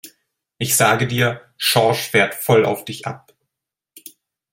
[0.57, 3.35] Ich sage dir, Schorsch fährt voll auf dich ab!